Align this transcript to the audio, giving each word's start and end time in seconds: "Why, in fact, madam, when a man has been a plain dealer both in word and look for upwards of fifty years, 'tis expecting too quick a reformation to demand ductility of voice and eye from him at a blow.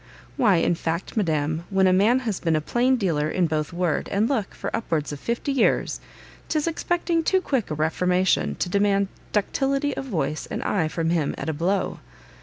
"Why, 0.35 0.55
in 0.55 0.73
fact, 0.73 1.15
madam, 1.15 1.65
when 1.69 1.85
a 1.85 1.93
man 1.93 2.21
has 2.21 2.39
been 2.39 2.55
a 2.55 2.59
plain 2.59 2.95
dealer 2.95 3.31
both 3.43 3.71
in 3.71 3.77
word 3.77 4.09
and 4.09 4.27
look 4.27 4.55
for 4.55 4.75
upwards 4.75 5.13
of 5.13 5.19
fifty 5.19 5.51
years, 5.51 5.99
'tis 6.49 6.65
expecting 6.65 7.21
too 7.21 7.39
quick 7.39 7.69
a 7.69 7.75
reformation 7.75 8.55
to 8.55 8.67
demand 8.67 9.09
ductility 9.31 9.95
of 9.95 10.05
voice 10.05 10.47
and 10.47 10.63
eye 10.63 10.87
from 10.87 11.11
him 11.11 11.35
at 11.37 11.49
a 11.49 11.53
blow. 11.53 11.99